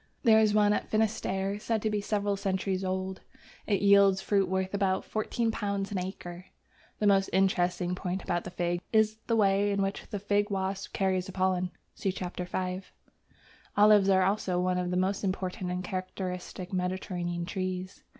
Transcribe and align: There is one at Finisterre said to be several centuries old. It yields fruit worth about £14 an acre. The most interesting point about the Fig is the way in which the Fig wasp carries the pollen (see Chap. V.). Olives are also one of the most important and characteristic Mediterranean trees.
There 0.23 0.39
is 0.39 0.51
one 0.55 0.73
at 0.73 0.87
Finisterre 0.89 1.59
said 1.59 1.79
to 1.83 1.89
be 1.91 2.01
several 2.01 2.35
centuries 2.35 2.83
old. 2.83 3.21
It 3.67 3.83
yields 3.83 4.19
fruit 4.19 4.49
worth 4.49 4.73
about 4.73 5.03
£14 5.07 5.91
an 5.91 5.99
acre. 5.99 6.45
The 6.97 7.05
most 7.05 7.29
interesting 7.31 7.93
point 7.93 8.23
about 8.23 8.43
the 8.43 8.49
Fig 8.49 8.81
is 8.91 9.17
the 9.27 9.35
way 9.35 9.69
in 9.69 9.83
which 9.83 10.07
the 10.09 10.17
Fig 10.17 10.49
wasp 10.49 10.91
carries 10.91 11.27
the 11.27 11.31
pollen 11.31 11.69
(see 11.93 12.11
Chap. 12.11 12.35
V.). 12.37 12.81
Olives 13.77 14.09
are 14.09 14.23
also 14.23 14.59
one 14.59 14.79
of 14.79 14.89
the 14.89 14.97
most 14.97 15.23
important 15.23 15.69
and 15.69 15.83
characteristic 15.83 16.73
Mediterranean 16.73 17.45
trees. 17.45 18.01